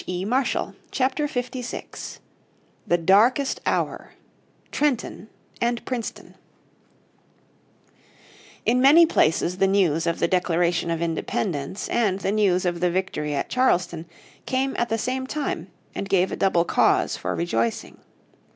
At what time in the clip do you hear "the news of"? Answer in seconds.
9.59-10.17, 12.21-12.79